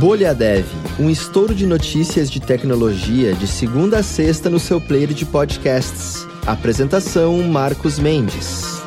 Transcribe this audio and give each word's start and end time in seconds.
Bolha 0.00 0.34
Dev, 0.34 0.64
um 0.98 1.10
estouro 1.10 1.54
de 1.54 1.66
notícias 1.66 2.30
de 2.30 2.40
tecnologia 2.40 3.34
de 3.34 3.46
segunda 3.46 3.98
a 3.98 4.02
sexta 4.02 4.48
no 4.48 4.58
seu 4.58 4.80
player 4.80 5.12
de 5.12 5.26
podcasts. 5.26 6.26
Apresentação 6.46 7.42
Marcos 7.42 7.98
Mendes. 7.98 8.82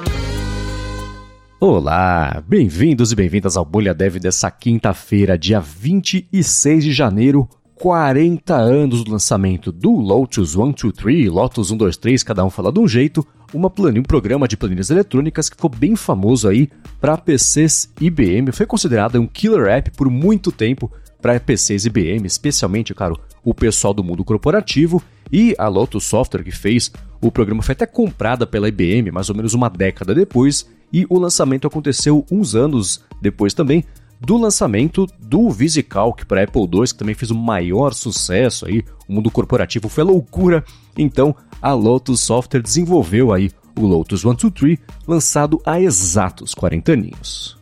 Olá, 1.59 2.43
bem-vindos 2.48 3.12
e 3.12 3.16
bem-vindas 3.16 3.55
ao 3.55 3.64
Bolha 3.64 3.94
Dev 3.94 4.18
dessa 4.18 4.50
quinta-feira, 4.50 5.38
dia 5.38 5.60
26 5.60 6.84
de 6.84 6.91
janeiro, 6.91 7.48
40 7.84 8.55
anos 8.55 9.04
do 9.04 9.11
lançamento 9.11 9.70
do 9.70 9.91
Lotus 9.91 10.52
123, 10.54 11.29
Lotus 11.29 11.68
123, 11.68 12.23
cada 12.23 12.45
um 12.45 12.49
fala 12.49 12.71
de 12.71 12.79
um 12.79 12.88
jeito, 12.88 13.27
uma 13.54 13.70
planilha, 13.70 13.99
um 13.99 14.05
programa 14.05 14.48
de 14.48 14.55
planilhas 14.55 14.89
eletrônicas 14.89 15.49
que 15.49 15.57
ficou 15.57 15.70
bem 15.70 15.93
famoso 15.93 16.48
aí 16.48 16.70
para 17.02 17.17
PCs 17.17 17.91
IBM, 17.99 18.53
foi 18.53 18.66
considerado 18.66 19.20
um 19.20 19.27
killer 19.27 19.67
app 19.67 19.91
por 19.98 20.09
muito 20.09 20.49
tempo 20.49 20.89
para 21.22 21.38
PCs 21.38 21.84
IBM, 21.84 22.25
especialmente, 22.25 22.94
claro, 22.94 23.20
o 23.44 23.53
pessoal 23.53 23.94
do 23.94 24.02
mundo 24.02 24.23
corporativo, 24.23 25.03
e 25.30 25.53
a 25.58 25.67
Lotus 25.67 26.05
Software 26.05 26.45
que 26.45 26.52
fez 26.52 26.89
o 27.20 27.30
programa 27.30 27.61
foi 27.61 27.73
até 27.73 27.86
comprada 27.86 28.47
pela 28.47 28.70
IBM 28.70 29.11
mais 29.11 29.30
ou 29.30 29.36
menos 29.36 29.53
uma 29.53 29.70
década 29.70 30.16
depois, 30.16 30.66
e 30.94 31.05
o 31.09 31.20
lançamento 31.20 31.67
aconteceu 31.67 32.25
uns 32.31 32.55
anos 32.55 33.03
depois 33.22 33.53
também 33.53 33.84
do 34.26 34.38
lançamento 34.38 35.05
do 35.20 35.50
VisiCalc 35.50 36.26
para 36.26 36.44
Apple 36.44 36.62
II, 36.62 36.88
que 36.88 36.95
também 36.95 37.16
fez 37.16 37.30
o 37.30 37.36
maior 37.36 37.94
sucesso 37.94 38.66
aí, 38.66 38.84
o 39.08 39.14
mundo 39.14 39.30
corporativo 39.30 39.90
foi 39.90 40.04
loucura. 40.04 40.64
Então, 40.98 41.36
a 41.62 41.73
Lotus 41.73 42.22
Software 42.22 42.62
desenvolveu 42.62 43.34
aí 43.34 43.52
o 43.78 43.86
Lotus 43.86 44.22
123, 44.22 44.80
lançado 45.05 45.62
há 45.66 45.81
exatos 45.81 46.54
40 46.54 46.94
aninhos. 46.94 47.58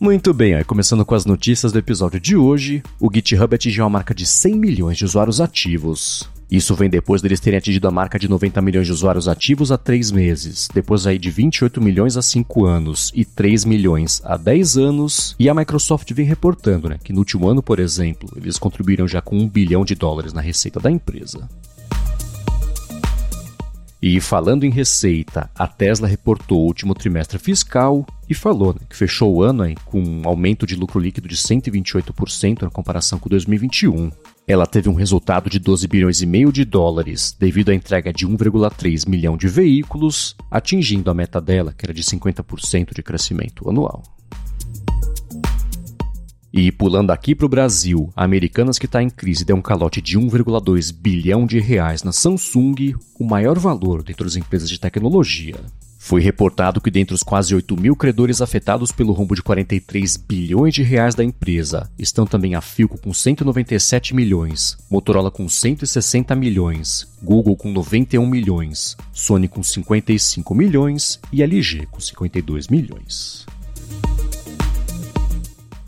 Muito 0.00 0.34
bem, 0.34 0.54
aí 0.54 0.64
começando 0.64 1.04
com 1.04 1.14
as 1.14 1.24
notícias 1.24 1.72
do 1.72 1.78
episódio 1.78 2.18
de 2.18 2.36
hoje, 2.36 2.82
o 3.00 3.08
GitHub 3.12 3.54
atingiu 3.54 3.84
a 3.84 3.88
marca 3.88 4.14
de 4.14 4.26
100 4.26 4.54
milhões 4.56 4.98
de 4.98 5.04
usuários 5.04 5.40
ativos. 5.40 6.28
Isso 6.50 6.74
vem 6.74 6.90
depois 6.90 7.22
deles 7.22 7.40
terem 7.40 7.58
atingido 7.58 7.88
a 7.88 7.90
marca 7.90 8.18
de 8.18 8.28
90 8.28 8.60
milhões 8.62 8.86
de 8.86 8.92
usuários 8.92 9.28
ativos 9.28 9.72
há 9.72 9.78
3 9.78 10.10
meses, 10.10 10.68
depois 10.72 11.06
aí 11.06 11.18
de 11.18 11.30
28 11.30 11.80
milhões 11.80 12.16
há 12.16 12.22
5 12.22 12.64
anos 12.64 13.10
e 13.14 13.24
3 13.24 13.64
milhões 13.64 14.20
há 14.24 14.36
10 14.36 14.76
anos, 14.76 15.34
e 15.38 15.48
a 15.48 15.54
Microsoft 15.54 16.12
vem 16.12 16.26
reportando 16.26 16.88
né, 16.88 16.98
que 17.02 17.12
no 17.12 17.20
último 17.20 17.48
ano, 17.48 17.62
por 17.62 17.78
exemplo, 17.78 18.28
eles 18.36 18.58
contribuíram 18.58 19.08
já 19.08 19.20
com 19.20 19.36
1 19.38 19.48
bilhão 19.48 19.84
de 19.84 19.94
dólares 19.94 20.32
na 20.32 20.40
receita 20.40 20.78
da 20.78 20.90
empresa. 20.90 21.48
E 24.06 24.20
falando 24.20 24.64
em 24.64 24.70
receita, 24.70 25.48
a 25.54 25.66
Tesla 25.66 26.06
reportou 26.06 26.60
o 26.60 26.66
último 26.66 26.94
trimestre 26.94 27.38
fiscal 27.38 28.04
e 28.28 28.34
falou 28.34 28.74
né, 28.74 28.80
que 28.86 28.94
fechou 28.94 29.34
o 29.34 29.42
ano 29.42 29.62
aí, 29.62 29.74
com 29.86 29.98
um 29.98 30.28
aumento 30.28 30.66
de 30.66 30.76
lucro 30.76 31.00
líquido 31.00 31.26
de 31.26 31.36
128% 31.36 32.62
na 32.62 32.70
comparação 32.70 33.18
com 33.18 33.30
2021. 33.30 34.10
Ela 34.46 34.66
teve 34.66 34.90
um 34.90 34.94
resultado 34.94 35.48
de 35.48 35.58
12 35.58 35.88
bilhões 35.88 36.20
e 36.20 36.26
meio 36.26 36.52
de 36.52 36.66
dólares 36.66 37.34
devido 37.38 37.70
à 37.70 37.74
entrega 37.74 38.12
de 38.12 38.28
1,3 38.28 39.08
milhão 39.08 39.38
de 39.38 39.48
veículos, 39.48 40.36
atingindo 40.50 41.10
a 41.10 41.14
meta 41.14 41.40
dela, 41.40 41.72
que 41.72 41.86
era 41.86 41.94
de 41.94 42.02
50% 42.02 42.94
de 42.94 43.02
crescimento 43.02 43.68
anual. 43.70 44.02
E 46.52 46.70
pulando 46.70 47.10
aqui 47.10 47.34
para 47.34 47.46
o 47.46 47.48
Brasil, 47.48 48.12
a 48.14 48.22
Americanas 48.22 48.78
que 48.78 48.84
está 48.84 49.02
em 49.02 49.08
crise 49.08 49.46
deu 49.46 49.56
um 49.56 49.62
calote 49.62 50.02
de 50.02 50.18
1,2 50.18 50.94
bilhão 50.94 51.46
de 51.46 51.58
reais 51.58 52.02
na 52.02 52.12
Samsung, 52.12 52.94
o 53.18 53.24
maior 53.24 53.58
valor 53.58 54.02
dentre 54.02 54.26
as 54.26 54.36
empresas 54.36 54.68
de 54.68 54.78
tecnologia. 54.78 55.56
Foi 56.04 56.20
reportado 56.20 56.82
que 56.82 56.90
dentre 56.90 57.14
os 57.14 57.22
quase 57.22 57.54
8 57.54 57.80
mil 57.80 57.96
credores 57.96 58.42
afetados 58.42 58.92
pelo 58.92 59.14
rombo 59.14 59.34
de 59.34 59.42
43 59.42 60.18
bilhões 60.18 60.74
de 60.74 60.82
reais 60.82 61.14
da 61.14 61.24
empresa, 61.24 61.90
estão 61.98 62.26
também 62.26 62.54
a 62.54 62.60
Filco 62.60 63.00
com 63.00 63.10
197 63.10 64.14
milhões, 64.14 64.76
Motorola 64.90 65.30
com 65.30 65.48
160 65.48 66.34
milhões, 66.34 67.08
Google 67.22 67.56
com 67.56 67.72
91 67.72 68.26
milhões, 68.26 68.98
Sony 69.14 69.48
com 69.48 69.62
55 69.62 70.54
milhões 70.54 71.18
e 71.32 71.42
LG 71.42 71.86
com 71.90 71.98
52 71.98 72.68
milhões. 72.68 73.46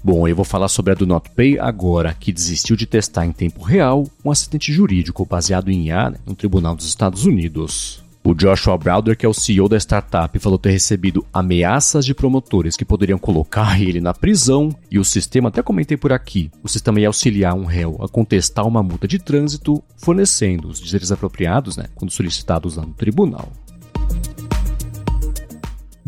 Bom, 0.03 0.27
eu 0.27 0.35
vou 0.35 0.47
falar 0.47 0.69
sobre 0.69 0.93
a 0.93 0.95
do 0.95 1.07
NotPay 1.07 1.59
agora, 1.59 2.17
que 2.19 2.33
desistiu 2.33 2.75
de 2.75 2.87
testar 2.87 3.27
em 3.27 3.33
tempo 3.33 3.63
real 3.63 4.09
um 4.25 4.31
acidente 4.31 4.73
jurídico 4.73 5.27
baseado 5.27 5.71
em 5.71 5.89
IA 5.89 6.09
né, 6.09 6.19
no 6.25 6.35
Tribunal 6.35 6.75
dos 6.75 6.87
Estados 6.87 7.27
Unidos. 7.27 8.06
O 8.27 8.35
Joshua 8.35 8.77
Browder, 8.77 9.17
que 9.17 9.25
é 9.25 9.29
o 9.29 9.33
CEO 9.33 9.69
da 9.69 9.77
startup, 9.77 10.37
falou 10.41 10.59
ter 10.59 10.73
recebido 10.73 11.25
ameaças 11.33 12.05
de 12.05 12.13
promotores 12.13 12.77
que 12.77 12.85
poderiam 12.85 13.21
colocar 13.21 13.81
ele 13.81 14.01
na 14.01 14.13
prisão, 14.13 14.75
e 14.91 14.99
o 14.99 15.05
sistema, 15.05 15.49
até 15.49 15.63
comentei 15.63 15.97
por 15.97 16.13
aqui, 16.13 16.51
o 16.61 16.67
sistema 16.69 16.99
ia 16.99 17.07
auxiliar 17.07 17.55
um 17.55 17.65
réu 17.65 17.97
a 18.03 18.09
contestar 18.09 18.67
uma 18.67 18.83
multa 18.83 19.07
de 19.07 19.21
trânsito, 19.21 19.81
fornecendo 19.97 20.67
os 20.67 20.81
dizeres 20.81 21.13
apropriados 21.13 21.77
né, 21.77 21.85
quando 21.95 22.11
solicitados 22.11 22.75
lá 22.75 22.85
no 22.85 22.95
tribunal. 22.95 23.49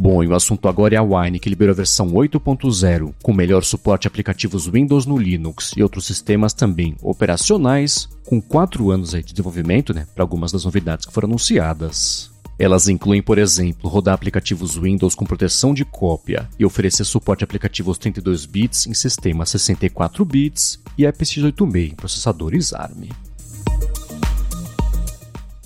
Bom, 0.01 0.23
e 0.23 0.29
o 0.29 0.35
assunto 0.37 0.69
agora 0.69 0.95
é 0.95 0.97
a 0.97 1.03
Wine, 1.03 1.41
que 1.41 1.49
liberou 1.49 1.73
a 1.73 1.77
versão 1.77 2.13
8.0, 2.13 3.13
com 3.21 3.33
melhor 3.33 3.65
suporte 3.65 4.07
a 4.07 4.09
aplicativos 4.09 4.69
Windows 4.69 5.07
no 5.07 5.19
Linux 5.19 5.73
e 5.77 5.83
outros 5.83 6.07
sistemas 6.07 6.55
também 6.55 6.95
operacionais, 7.03 8.09
com 8.25 8.41
4 8.41 8.93
anos 8.93 9.11
de 9.11 9.25
desenvolvimento 9.25 9.93
né, 9.93 10.07
para 10.15 10.23
algumas 10.23 10.53
das 10.53 10.65
novidades 10.65 11.05
que 11.05 11.13
foram 11.13 11.27
anunciadas. 11.27 12.31
Elas 12.57 12.89
incluem, 12.89 13.21
por 13.21 13.39
exemplo, 13.39 13.91
rodar 13.91 14.15
aplicativos 14.15 14.77
Windows 14.77 15.17
com 15.17 15.27
proteção 15.27 15.75
de 15.75 15.85
cópia 15.85 16.49
e 16.57 16.65
oferecer 16.65 17.05
suporte 17.05 17.43
a 17.43 17.47
aplicativos 17.47 17.99
32 17.99 18.47
bits 18.47 18.87
em 18.87 18.95
sistemas 18.95 19.51
64 19.51 20.25
bits 20.25 20.79
e 20.97 21.03
APX86 21.03 21.91
em 21.91 21.97
processadores 21.97 22.73
ARM. 22.73 23.09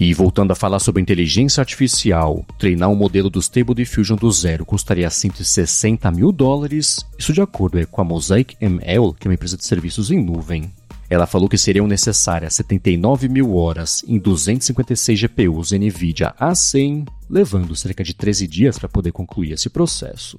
E 0.03 0.13
voltando 0.13 0.51
a 0.51 0.57
falar 0.57 0.81
sobre 0.81 1.01
inteligência 1.01 1.61
artificial, 1.61 2.45
treinar 2.59 2.89
um 2.89 2.97
modelo 2.97 3.31
do 3.31 3.39
Stable 3.39 3.73
Diffusion 3.73 4.17
do 4.17 4.29
zero 4.33 4.67
custaria 4.67 5.09
160 5.09 6.11
mil 6.11 6.33
dólares, 6.33 7.07
isso 7.17 7.33
de 7.33 7.41
acordo 7.41 7.87
com 7.87 8.01
a 8.01 8.05
Mosaic 8.05 8.57
ML, 8.61 9.15
que 9.15 9.29
é 9.29 9.31
uma 9.31 9.35
empresa 9.35 9.57
de 9.57 9.65
serviços 9.65 10.11
em 10.11 10.21
nuvem. 10.21 10.73
Ela 11.09 11.25
falou 11.25 11.49
que 11.49 11.57
seriam 11.57 11.87
necessárias 11.87 12.55
79 12.55 13.29
mil 13.29 13.55
horas 13.55 14.03
em 14.09 14.19
256 14.19 15.21
GPUs 15.21 15.71
NVIDIA 15.71 16.35
A100, 16.37 17.07
levando 17.31 17.77
cerca 17.77 18.03
de 18.03 18.12
13 18.12 18.49
dias 18.49 18.77
para 18.81 18.89
poder 18.89 19.12
concluir 19.12 19.53
esse 19.53 19.71
processo. 19.71 20.37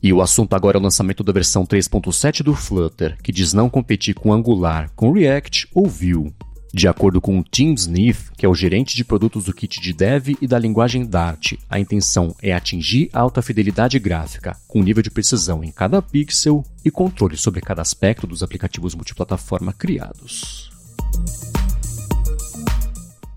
E 0.00 0.12
o 0.12 0.22
assunto 0.22 0.54
agora 0.54 0.76
é 0.76 0.80
o 0.80 0.82
lançamento 0.84 1.24
da 1.24 1.32
versão 1.32 1.66
3.7 1.66 2.44
do 2.44 2.54
Flutter, 2.54 3.18
que 3.20 3.32
diz 3.32 3.52
não 3.52 3.68
competir 3.68 4.14
com 4.14 4.32
Angular, 4.32 4.88
com 4.94 5.10
React 5.10 5.66
ou 5.74 5.88
Vue. 5.88 6.32
De 6.74 6.88
acordo 6.88 7.20
com 7.20 7.42
Tim 7.42 7.74
Smith, 7.74 8.30
que 8.34 8.46
é 8.46 8.48
o 8.48 8.54
gerente 8.54 8.96
de 8.96 9.04
produtos 9.04 9.44
do 9.44 9.52
kit 9.52 9.78
de 9.78 9.92
dev 9.92 10.30
e 10.40 10.46
da 10.46 10.58
linguagem 10.58 11.04
Dart, 11.04 11.52
a 11.68 11.78
intenção 11.78 12.34
é 12.40 12.54
atingir 12.54 13.10
alta 13.12 13.42
fidelidade 13.42 13.98
gráfica, 13.98 14.56
com 14.66 14.82
nível 14.82 15.02
de 15.02 15.10
precisão 15.10 15.62
em 15.62 15.70
cada 15.70 16.00
pixel 16.00 16.64
e 16.82 16.90
controle 16.90 17.36
sobre 17.36 17.60
cada 17.60 17.82
aspecto 17.82 18.26
dos 18.26 18.42
aplicativos 18.42 18.94
multiplataforma 18.94 19.70
criados. 19.74 20.70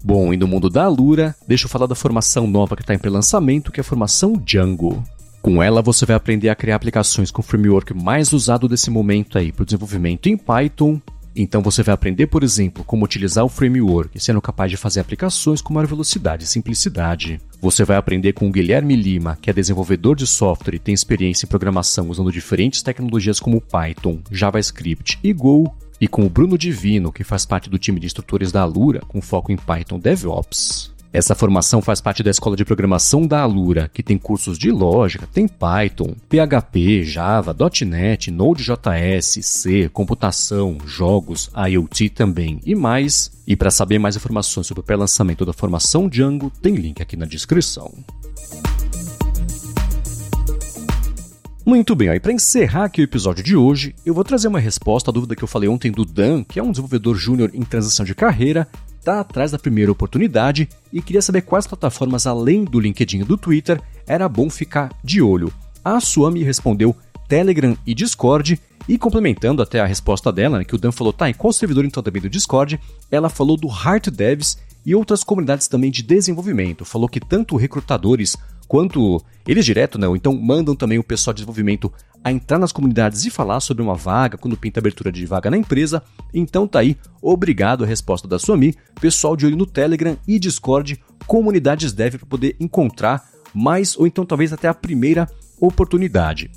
Bom, 0.01 0.33
e 0.33 0.37
no 0.37 0.47
mundo 0.47 0.69
da 0.69 0.85
Alura, 0.85 1.35
deixa 1.45 1.65
eu 1.65 1.69
falar 1.69 1.87
da 1.87 1.95
formação 1.95 2.47
nova 2.47 2.75
que 2.77 2.83
está 2.83 2.93
em 2.93 2.99
pré-lançamento, 2.99 3.69
que 3.69 3.81
é 3.81 3.81
a 3.81 3.83
formação 3.83 4.37
Django. 4.37 5.03
Com 5.41 5.61
ela, 5.61 5.81
você 5.81 6.05
vai 6.05 6.15
aprender 6.15 6.47
a 6.47 6.55
criar 6.55 6.77
aplicações 6.77 7.31
com 7.31 7.41
o 7.41 7.43
framework 7.43 7.93
mais 7.93 8.31
usado 8.31 8.67
desse 8.67 8.89
momento 8.89 9.37
aí 9.37 9.51
para 9.51 9.63
o 9.63 9.65
desenvolvimento 9.65 10.27
em 10.27 10.37
Python 10.37 11.01
então 11.35 11.61
você 11.61 11.83
vai 11.83 11.93
aprender, 11.93 12.27
por 12.27 12.43
exemplo, 12.43 12.83
como 12.83 13.03
utilizar 13.03 13.43
o 13.43 13.49
framework, 13.49 14.19
sendo 14.19 14.41
capaz 14.41 14.71
de 14.71 14.77
fazer 14.77 15.01
aplicações 15.01 15.61
com 15.61 15.73
maior 15.73 15.87
velocidade 15.87 16.45
e 16.45 16.47
simplicidade. 16.47 17.41
Você 17.61 17.83
vai 17.83 17.97
aprender 17.97 18.33
com 18.33 18.47
o 18.47 18.51
Guilherme 18.51 18.95
Lima, 18.95 19.37
que 19.41 19.49
é 19.49 19.53
desenvolvedor 19.53 20.15
de 20.15 20.25
software 20.25 20.75
e 20.75 20.79
tem 20.79 20.93
experiência 20.93 21.45
em 21.45 21.49
programação 21.49 22.09
usando 22.09 22.31
diferentes 22.31 22.81
tecnologias 22.81 23.39
como 23.39 23.59
Python, 23.59 24.21
JavaScript 24.31 25.19
e 25.23 25.33
Go, 25.33 25.75
e 25.99 26.07
com 26.07 26.25
o 26.25 26.29
Bruno 26.29 26.57
Divino, 26.57 27.11
que 27.11 27.23
faz 27.23 27.45
parte 27.45 27.69
do 27.69 27.79
time 27.79 27.99
de 27.99 28.05
instrutores 28.05 28.51
da 28.51 28.61
Alura, 28.61 29.01
com 29.07 29.21
foco 29.21 29.51
em 29.51 29.57
Python 29.57 29.99
DevOps. 29.99 30.94
Essa 31.15 31.33
formação 31.33 31.81
faz 31.81 32.01
parte 32.01 32.21
da 32.21 32.29
Escola 32.29 32.57
de 32.57 32.65
Programação 32.65 33.25
da 33.25 33.39
Alura, 33.39 33.89
que 33.93 34.03
tem 34.03 34.17
cursos 34.17 34.57
de 34.57 34.69
lógica, 34.69 35.25
tem 35.25 35.47
Python, 35.47 36.13
PHP, 36.27 37.05
Java, 37.05 37.55
.NET, 37.85 38.29
Node.js, 38.29 39.39
C, 39.41 39.89
computação, 39.93 40.77
jogos, 40.85 41.49
IoT 41.55 42.09
também 42.09 42.59
e 42.65 42.75
mais. 42.75 43.31
E 43.47 43.55
para 43.55 43.71
saber 43.71 43.97
mais 43.97 44.17
informações 44.17 44.67
sobre 44.67 44.81
o 44.81 44.83
pré-lançamento 44.83 45.45
da 45.45 45.53
formação 45.53 46.09
Django, 46.09 46.51
tem 46.61 46.75
link 46.75 47.01
aqui 47.01 47.15
na 47.15 47.25
descrição. 47.25 47.93
Muito 51.65 51.95
bem, 51.95 52.09
aí 52.09 52.19
para 52.19 52.31
encerrar 52.31 52.83
aqui 52.83 53.01
o 53.01 53.03
episódio 53.03 53.43
de 53.43 53.55
hoje, 53.55 53.95
eu 54.05 54.13
vou 54.13 54.23
trazer 54.23 54.47
uma 54.47 54.59
resposta 54.59 55.09
à 55.09 55.13
dúvida 55.13 55.35
que 55.35 55.43
eu 55.43 55.47
falei 55.47 55.67
ontem 55.67 55.91
do 55.91 56.05
Dan, 56.05 56.43
que 56.43 56.59
é 56.59 56.63
um 56.63 56.69
desenvolvedor 56.69 57.15
júnior 57.15 57.49
em 57.55 57.63
transição 57.63 58.05
de 58.05 58.13
carreira, 58.13 58.67
tá 59.03 59.19
atrás 59.19 59.49
da 59.49 59.57
primeira 59.57 59.91
oportunidade 59.91 60.69
e 60.93 61.01
queria 61.01 61.23
saber 61.23 61.41
quais 61.41 61.65
plataformas 61.65 62.27
além 62.27 62.63
do 62.63 62.79
LinkedIn 62.79 63.21
e 63.21 63.23
do 63.23 63.35
Twitter 63.35 63.81
era 64.05 64.29
bom 64.29 64.47
ficar 64.47 64.91
de 65.03 65.23
olho. 65.23 65.51
A 65.83 65.99
Suami 65.99 66.43
respondeu 66.43 66.95
Telegram 67.27 67.75
e 67.83 67.95
Discord, 67.95 68.61
e 68.87 68.99
complementando 68.99 69.63
até 69.63 69.79
a 69.79 69.85
resposta 69.87 70.31
dela, 70.31 70.59
né, 70.59 70.63
que 70.63 70.75
o 70.75 70.77
Dan 70.77 70.91
falou, 70.91 71.11
tá, 71.11 71.27
em 71.27 71.33
qual 71.33 71.51
servidor 71.51 71.83
então 71.83 72.03
também 72.03 72.21
do 72.21 72.29
Discord, 72.29 72.79
ela 73.09 73.29
falou 73.29 73.57
do 73.57 73.67
Heart 73.67 74.09
Devs 74.09 74.59
e 74.85 74.93
outras 74.93 75.23
comunidades 75.23 75.67
também 75.67 75.89
de 75.89 76.03
desenvolvimento. 76.03 76.85
Falou 76.85 77.09
que 77.09 77.19
tanto 77.19 77.57
recrutadores 77.57 78.37
quanto 78.67 79.21
eles 79.47 79.65
direto, 79.65 79.97
né, 79.97 80.07
ou 80.07 80.15
então 80.15 80.33
mandam 80.35 80.75
também 80.75 80.97
o 80.97 81.03
pessoal 81.03 81.33
de 81.33 81.39
desenvolvimento 81.39 81.91
a 82.23 82.31
entrar 82.31 82.57
nas 82.57 82.71
comunidades 82.71 83.23
e 83.25 83.29
falar 83.29 83.59
sobre 83.59 83.83
uma 83.83 83.93
vaga, 83.93 84.37
quando 84.37 84.57
pinta 84.57 84.79
abertura 84.79 85.11
de 85.11 85.25
vaga 85.27 85.51
na 85.51 85.57
empresa. 85.57 86.01
Então 86.33 86.67
tá 86.67 86.79
aí, 86.79 86.97
obrigado 87.21 87.83
a 87.83 87.87
resposta 87.87 88.27
da 88.27 88.39
Suami, 88.39 88.75
pessoal 88.99 89.35
de 89.35 89.45
olho 89.45 89.55
no 89.55 89.67
Telegram 89.67 90.17
e 90.27 90.39
Discord, 90.39 90.99
comunidades 91.27 91.93
dev 91.93 92.15
para 92.17 92.25
poder 92.25 92.55
encontrar 92.59 93.29
mais 93.53 93.95
ou 93.95 94.07
então 94.07 94.25
talvez 94.25 94.51
até 94.51 94.67
a 94.67 94.73
primeira 94.73 95.29
oportunidade. 95.59 96.49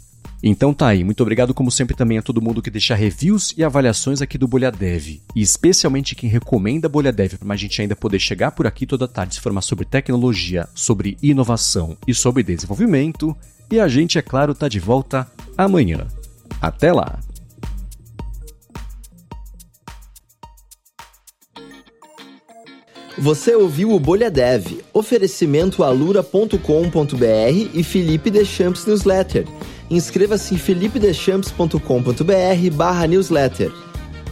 Então 0.43 0.73
tá 0.73 0.89
aí, 0.89 1.03
muito 1.03 1.21
obrigado 1.21 1.53
como 1.53 1.71
sempre 1.71 1.97
também 1.97 2.19
a 2.19 2.23
todo 2.23 2.41
mundo 2.41 2.63
que 2.63 2.71
deixa 2.71 2.95
reviews 2.95 3.53
e 3.57 3.65
avaliações 3.65 4.23
aqui 4.23 4.39
do 4.39 4.47
Bolha 4.47 4.71
Dev, 4.71 5.21
e 5.35 5.41
especialmente 5.41 6.15
quem 6.15 6.31
recomenda 6.31 6.89
Bolha 6.89 7.13
Dev 7.13 7.35
para 7.35 7.55
a 7.55 7.57
gente 7.57 7.81
ainda 7.83 7.97
poder 7.97 8.21
chegar 8.21 8.53
por 8.53 8.67
aqui 8.67 8.87
toda 8.87 9.09
tarde 9.09 9.35
se 9.35 9.41
formar 9.41 9.63
sobre 9.63 9.85
tecnologia, 9.85 10.69
sobre 10.75 11.17
inovação 11.21 11.97
e 12.07 12.15
sobre 12.15 12.45
desenvolvimento. 12.45 13.37
E 13.71 13.81
a 13.81 13.89
gente, 13.89 14.17
é 14.17 14.23
claro, 14.23 14.55
tá 14.55 14.69
de 14.69 14.79
volta 14.79 15.31
amanhã. 15.57 16.07
Até 16.61 16.93
lá! 16.93 17.19
Você 23.19 23.53
ouviu 23.57 23.93
o 23.93 23.99
Bolha 23.99 24.31
Dev, 24.31 24.79
oferecimento 24.95 25.83
alura.com.br 25.83 26.57
e 27.75 27.83
Felipe 27.83 28.31
Deschamps 28.31 28.87
Newsletter 28.87 29.45
inscreva-se 29.91 30.55
em 30.55 30.59
felipedeschamps.com.br 30.59 32.75
barra 32.75 33.07
newsletter. 33.07 33.71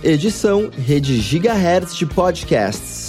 Edição 0.03 0.71
Rede 0.77 1.21
Gigahertz 1.21 1.97
de 1.97 2.07
Podcasts. 2.07 3.06